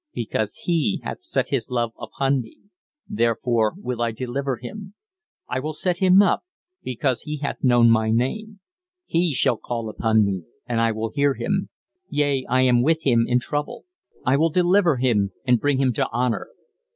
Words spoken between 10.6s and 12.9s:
and I will hear him: yea, I am